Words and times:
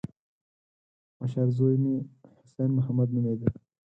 مشر 1.19 1.47
زوی 1.57 1.75
مې 1.83 1.95
حسين 2.41 2.69
محمد 2.77 3.09
نومېده. 3.15 3.49